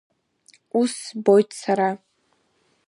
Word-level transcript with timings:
Ус 0.79 0.93
збоит 1.07 1.49
сара. 1.61 1.89